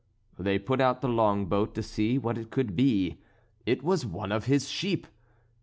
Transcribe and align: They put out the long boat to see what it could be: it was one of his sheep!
They 0.39 0.57
put 0.57 0.81
out 0.81 1.01
the 1.01 1.07
long 1.07 1.45
boat 1.45 1.75
to 1.75 1.83
see 1.83 2.17
what 2.17 2.35
it 2.39 2.49
could 2.49 2.75
be: 2.75 3.19
it 3.67 3.83
was 3.83 4.03
one 4.03 4.31
of 4.31 4.45
his 4.45 4.67
sheep! 4.67 5.05